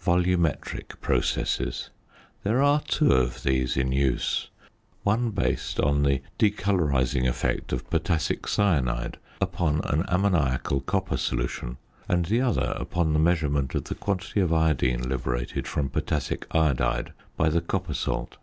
[0.00, 1.88] VOLUMETRIC PROCESSES.
[2.42, 4.50] There are two of these in use,
[5.02, 12.26] one based on the decolorising effect of potassic cyanide upon an ammoniacal copper solution, and
[12.26, 17.48] the other upon the measurement of the quantity of iodine liberated from potassic iodide by
[17.48, 18.36] the copper salt.